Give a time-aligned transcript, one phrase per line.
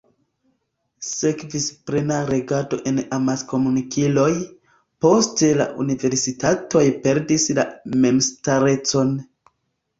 [1.07, 4.27] Sekvis plena regado en la amaskomunikiloj,
[5.07, 7.71] poste la universitatoj perdis la
[8.07, 9.17] memstarecon.